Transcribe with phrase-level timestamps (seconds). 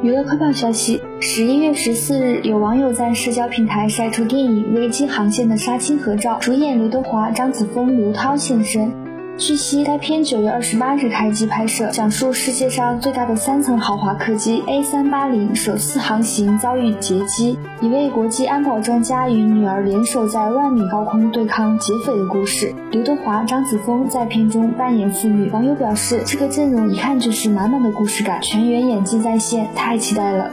[0.00, 9.07] 娱乐快报消息：十一月十四日，有网友在社交平台晒出电影《危机航线》的杀青合照，主演刘德华、张子枫、刘涛现身。
[9.38, 22.74] 据悉，该片九月二十八日开机拍摄，讲述世界上最大的三层豪华客机 A 三八零首次航行遭遇劫机，一位国际安保专家与女儿联手在万米高空对抗劫匪的故事。
[22.90, 25.48] 刘德华、张子枫在片中扮演父女。
[25.50, 30.50] 网友表示，这个阵容一看就是满满的故事感，全员演技在线，太期待了。